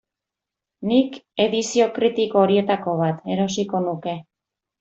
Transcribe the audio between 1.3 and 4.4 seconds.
edizio kritiko horietako bat erosiko nuke.